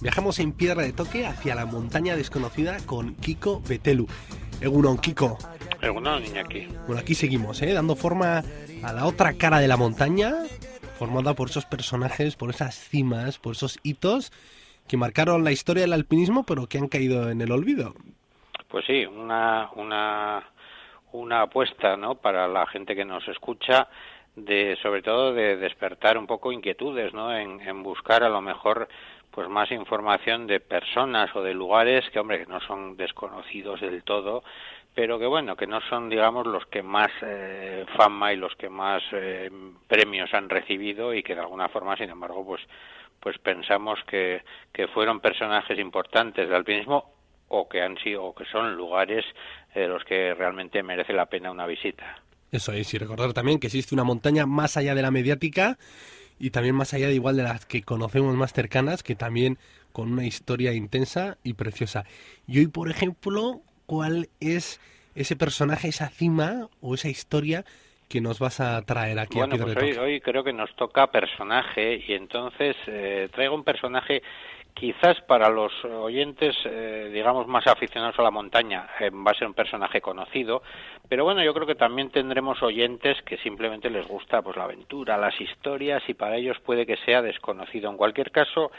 [0.00, 4.08] Viajamos en piedra de toque hacia la montaña desconocida con Kiko Betelu.
[4.60, 5.38] Egunon, Kiko.
[5.84, 6.66] Aquí.
[6.86, 7.74] Bueno, aquí seguimos, ¿eh?
[7.74, 8.42] dando forma
[8.82, 10.32] a la otra cara de la montaña,
[10.98, 14.32] formada por esos personajes, por esas cimas, por esos hitos
[14.88, 17.92] que marcaron la historia del alpinismo, pero que han caído en el olvido.
[18.68, 20.44] Pues sí, una, una,
[21.12, 22.14] una apuesta ¿no?
[22.14, 23.88] para la gente que nos escucha
[24.36, 28.88] de sobre todo de despertar un poco inquietudes no en, en buscar a lo mejor
[29.30, 34.02] pues más información de personas o de lugares que hombre que no son desconocidos del
[34.02, 34.42] todo
[34.94, 38.68] pero que bueno que no son digamos los que más eh, fama y los que
[38.68, 39.50] más eh,
[39.88, 42.62] premios han recibido y que de alguna forma sin embargo pues
[43.20, 47.12] pues pensamos que, que fueron personajes importantes del alpinismo
[47.48, 49.24] o que han sido o que son lugares
[49.74, 53.66] de los que realmente merece la pena una visita eso es y recordar también que
[53.66, 55.76] existe una montaña más allá de la mediática
[56.38, 59.58] y también más allá de igual de las que conocemos más cercanas, que también
[59.92, 62.04] con una historia intensa y preciosa.
[62.46, 64.80] Y hoy, por ejemplo, ¿cuál es
[65.14, 67.64] ese personaje, esa cima o esa historia
[68.08, 71.06] que nos vas a traer aquí bueno, a pues hoy, hoy, creo que nos toca
[71.08, 74.22] personaje y entonces eh, traigo un personaje
[74.74, 79.46] quizás para los oyentes, eh, digamos, más aficionados a la montaña, eh, va a ser
[79.46, 80.62] un personaje conocido,
[81.08, 85.16] pero bueno, yo creo que también tendremos oyentes que simplemente les gusta pues la aventura,
[85.16, 87.88] las historias y para ellos puede que sea desconocido.
[87.88, 88.72] En cualquier caso,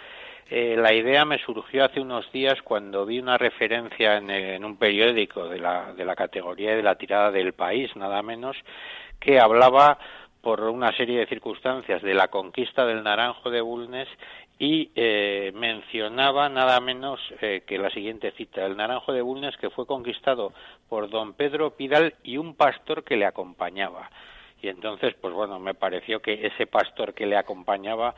[0.49, 4.77] eh, la idea me surgió hace unos días cuando vi una referencia en, en un
[4.77, 8.55] periódico de la, de la categoría de la tirada del país, nada menos,
[9.19, 9.97] que hablaba
[10.41, 14.07] por una serie de circunstancias de la conquista del Naranjo de Bulnes
[14.59, 19.71] y eh, mencionaba nada menos eh, que la siguiente cita, el Naranjo de Bulnes que
[19.71, 20.53] fue conquistado
[20.87, 24.11] por don Pedro Pidal y un pastor que le acompañaba.
[24.61, 28.15] Y entonces, pues bueno, me pareció que ese pastor que le acompañaba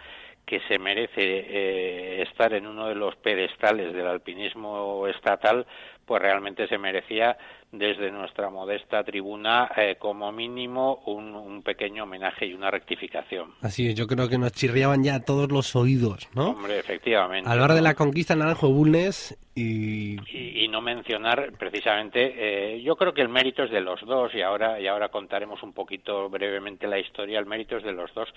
[0.48, 5.68] que se merece eh, estar en uno de los pedestales del alpinismo estatal,
[6.06, 7.38] pues realmente se merecía
[7.72, 13.54] desde nuestra modesta tribuna eh, como mínimo un, un, pequeño homenaje y una rectificación.
[13.62, 16.52] Así es, yo creo que nos chirriaban ya todos los oídos, ¿no?
[16.52, 17.50] Hombre, efectivamente.
[17.50, 20.16] Hablar de la conquista Naranjo Bulnes y...
[20.32, 20.64] y...
[20.64, 20.68] y...
[20.70, 24.80] no mencionar precisamente, eh, yo creo que el mérito es de los dos y ahora,
[24.80, 28.30] y ahora contaremos un poquito brevemente la historia, el mérito es de los dos,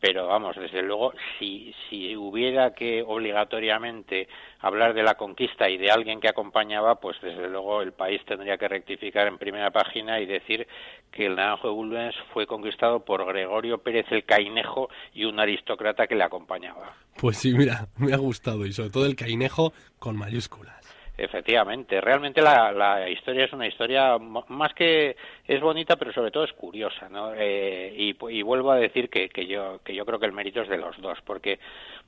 [0.00, 4.28] pero vamos, desde luego, si, si hubiera que obligatoriamente
[4.60, 8.56] hablar de la conquista y de alguien que acompañaba, pues desde luego el país tendría
[8.58, 10.66] que rectificar en primera página y decir
[11.10, 16.06] que el Naranjo de Bulnes fue conquistado por Gregorio Pérez el Cainejo y un aristócrata
[16.06, 16.94] que le acompañaba.
[17.18, 20.81] Pues sí, mira, me ha gustado y sobre todo el Cainejo con mayúsculas.
[21.22, 25.14] Efectivamente, realmente la, la, historia es una historia más que
[25.46, 27.32] es bonita, pero sobre todo es curiosa, ¿no?
[27.36, 30.62] Eh, y, y, vuelvo a decir que, que, yo que yo creo que el mérito
[30.62, 31.60] es de los dos, porque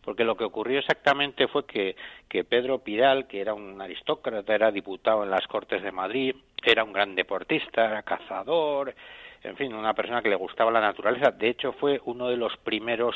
[0.03, 1.95] porque lo que ocurrió exactamente fue que
[2.29, 6.83] que Pedro Pidal, que era un aristócrata, era diputado en las Cortes de Madrid, era
[6.83, 8.97] un gran deportista, era cazador,
[9.45, 11.31] en fin, una persona que le gustaba la naturaleza.
[11.31, 13.15] De hecho, fue uno de los primeros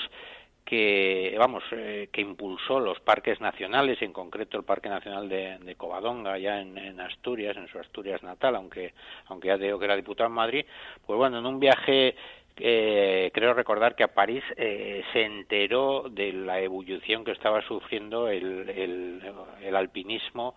[0.68, 5.74] que vamos eh, que impulsó los parques nacionales en concreto el parque nacional de, de
[5.76, 8.92] Covadonga ya en, Asturias en su Asturias natal aunque
[9.28, 10.66] aunque ya digo que era diputado en Madrid.
[11.06, 12.14] Pues bueno en un viaje
[12.58, 18.28] eh, creo recordar que a París eh, se enteró de la ebullición que estaba sufriendo
[18.28, 19.22] el, el,
[19.62, 20.54] el alpinismo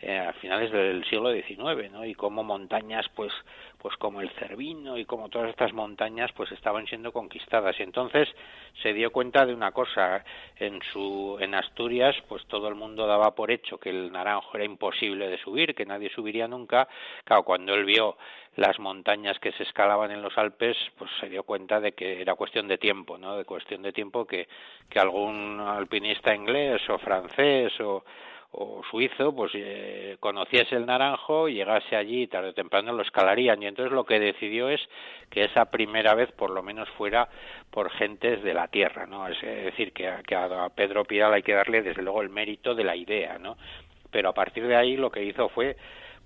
[0.00, 2.04] eh, a finales del siglo XIX, ¿no?
[2.04, 3.32] Y cómo montañas, pues,
[3.78, 7.78] pues como el Cervino y como todas estas montañas, pues estaban siendo conquistadas.
[7.78, 8.28] Y entonces
[8.82, 10.24] se dio cuenta de una cosa,
[10.56, 14.64] en su, en Asturias, pues todo el mundo daba por hecho que el Naranjo era
[14.64, 16.88] imposible de subir, que nadie subiría nunca.
[17.24, 18.16] Claro, cuando él vio
[18.56, 22.34] las montañas que se escalaban en los Alpes, pues se dio cuenta de que era
[22.34, 23.36] cuestión de tiempo, ¿no?
[23.36, 24.46] De cuestión de tiempo que,
[24.88, 28.04] que algún alpinista inglés o francés o
[28.54, 33.62] o suizo, pues eh, conociese el naranjo, llegase allí y tarde o temprano lo escalarían.
[33.62, 34.80] Y entonces lo que decidió es
[35.30, 37.28] que esa primera vez por lo menos fuera
[37.70, 39.26] por gentes de la tierra, ¿no?
[39.26, 42.74] Es decir, que a, que a Pedro Pidal hay que darle desde luego el mérito
[42.74, 43.56] de la idea, ¿no?
[44.10, 45.76] Pero a partir de ahí lo que hizo fue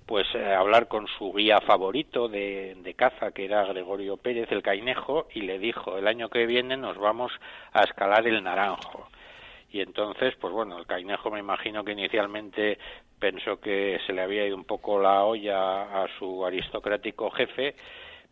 [0.05, 4.62] pues eh, hablar con su guía favorito de, de, caza, que era Gregorio Pérez, el
[4.62, 7.32] Cainejo, y le dijo, el año que viene nos vamos
[7.72, 9.08] a escalar el Naranjo
[9.71, 12.79] y entonces pues bueno el Cainejo me imagino que inicialmente
[13.19, 17.75] pensó que se le había ido un poco la olla a su aristocrático jefe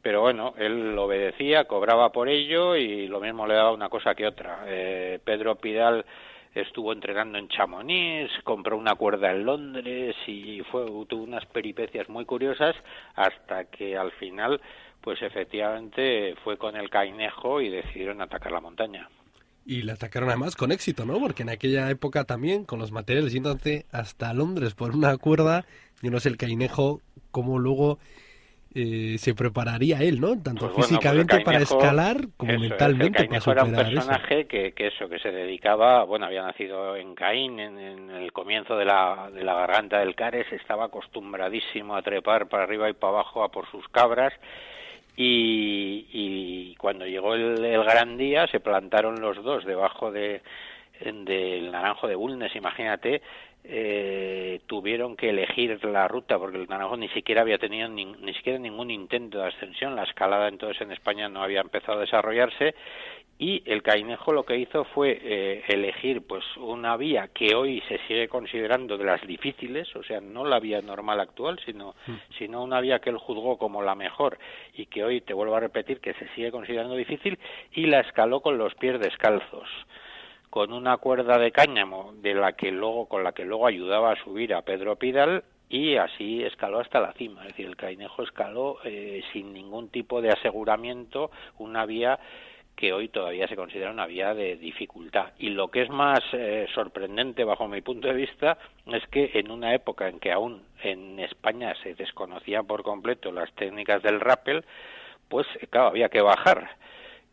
[0.05, 4.27] pero bueno, él obedecía, cobraba por ello y lo mismo le daba una cosa que
[4.27, 4.65] otra.
[4.67, 6.05] Eh, Pedro Pidal
[6.55, 12.27] estuvo entrenando en Chamonix, compró una cuerda en Londres y fue tuvo unas peripecias muy
[12.27, 12.77] curiosas
[13.15, 14.61] hasta que al final
[15.01, 19.09] pues efectivamente fue con el cainejo y decidieron atacar la montaña.
[19.67, 21.19] Y la atacaron además con éxito, ¿no?
[21.19, 25.65] Porque en aquella época también, con los materiales, yéndose hasta Londres por una cuerda,
[26.03, 27.01] yo no sé el cainejo,
[27.31, 27.99] cómo luego
[28.75, 30.33] eh, se prepararía él, ¿no?
[30.43, 33.41] Tanto Pues bueno, físicamente pues el para Cainejo- escalar como Eso es, mentalmente el para
[33.41, 33.97] Cainejo era un superar eso.
[33.97, 38.33] personaje que, que eso, que se dedicaba, bueno, había nacido en Caín, en, en el
[38.33, 42.93] comienzo de la, de la garganta del Cares, estaba acostumbradísimo a trepar para arriba y
[42.93, 44.33] para abajo a por sus cabras,
[45.17, 45.64] y
[46.85, 50.43] cuando llegó el, gran día se plantaron los dos debajo de
[51.01, 53.23] del naranjo de Bulnes, imagínate,
[53.65, 58.35] eh, tuvieron que elegir la ruta porque el naranjo ni siquiera había tenido ni, ni
[58.35, 62.75] siquiera ningún intento de ascensión, la escalada entonces en España no había empezado a desarrollarse
[63.39, 67.99] y el Cainejo lo que hizo fue eh, elegir pues una vía que hoy se
[68.07, 71.95] sigue considerando de las difíciles, o sea, no la vía normal actual, sino,
[72.39, 74.39] sino una vía que él juzgó como la mejor
[74.75, 77.39] y que hoy, te vuelvo a repetir, que se sigue considerando difícil
[77.73, 79.69] y la escaló con los pies descalzos
[80.51, 84.23] con una cuerda de cáñamo de la que luego con la que luego ayudaba a
[84.23, 88.77] subir a Pedro Pidal y así escaló hasta la cima, es decir, el Cainejo escaló
[88.85, 92.21] eh, sin ningún tipo de aseguramiento una vía
[92.77, 95.33] que hoy todavía se considera una vía de dificultad.
[95.39, 99.51] Y lo que es más eh, sorprendente bajo mi punto de vista es que en
[99.51, 104.65] una época en que aún en España se desconocían por completo las técnicas del rappel,
[105.29, 106.77] pues claro, había que bajar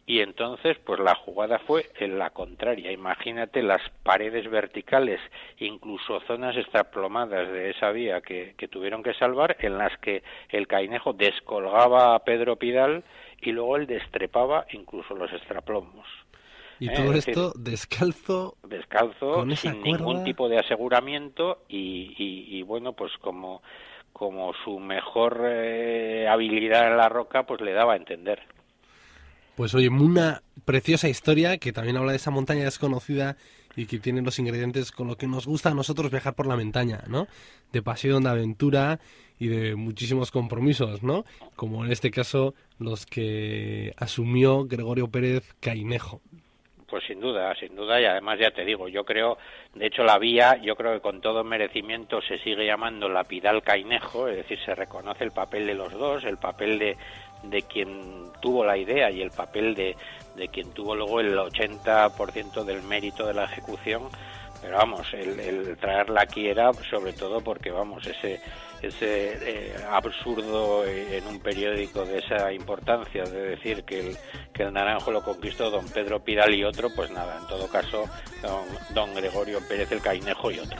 [0.05, 5.21] y entonces pues la jugada fue en la contraria imagínate las paredes verticales
[5.57, 10.67] incluso zonas extraplomadas de esa vía que, que tuvieron que salvar en las que el
[10.67, 13.03] cainejo descolgaba a Pedro Pidal
[13.41, 16.07] y luego él destrepaba incluso los extraplomos.
[16.79, 20.05] Y Eh, todo es decir, esto descalzo descalzo Con esa sin cuerda.
[20.05, 23.61] ningún tipo de aseguramiento y, y, y, bueno pues como
[24.13, 28.41] como su mejor eh, habilidad en la roca pues le daba a entender.
[29.55, 33.37] Pues oye, una preciosa historia que también habla de esa montaña desconocida
[33.75, 36.55] y que tiene los ingredientes con lo que nos gusta a nosotros viajar por la
[36.55, 37.27] montaña, ¿no?
[37.71, 38.99] De pasión, de aventura
[39.39, 41.25] y de muchísimos compromisos, ¿no?
[41.55, 46.21] Como en este caso los que asumió Gregorio Pérez Cainejo.
[46.91, 49.37] Pues sin duda, sin duda, y además ya te digo, yo creo,
[49.73, 53.63] de hecho la vía, yo creo que con todo merecimiento se sigue llamando la Pidal
[53.63, 56.97] Cainejo, es decir, se reconoce el papel de los dos, el papel de,
[57.43, 59.95] de quien tuvo la idea y el papel de,
[60.35, 64.09] de quien tuvo luego el 80% del mérito de la ejecución,
[64.61, 68.39] pero vamos, el, el traerla aquí era sobre todo porque, vamos, ese
[68.81, 74.17] ese eh, absurdo en un periódico de esa importancia de decir que el,
[74.53, 78.05] que el naranjo lo conquistó don Pedro Pidal y otro, pues nada, en todo caso
[78.41, 80.77] don, don Gregorio Pérez el Cainejo y otro.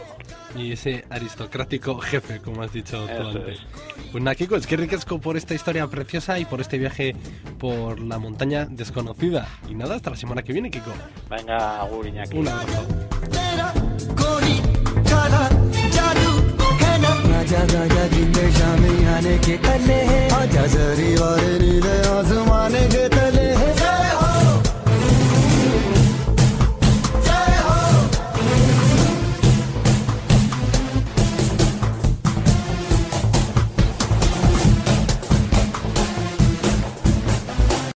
[0.56, 3.60] Y ese aristocrático jefe, como has dicho tú antes.
[4.12, 7.16] Pues nada, Kiko, es que ricasco por esta historia preciosa y por este viaje
[7.58, 9.48] por la montaña desconocida.
[9.70, 10.92] Y nada, hasta la semana que viene, Kiko.
[11.30, 12.38] Venga, Agur Iñaki.
[12.38, 13.11] Un abrazo.
[14.22, 14.56] कोनी
[15.10, 15.44] ज़्यादा
[15.98, 16.32] जादू
[16.84, 20.00] है ना आजा आजा जिंदे शामी आने के तले
[20.42, 21.98] आजा जरी और नीले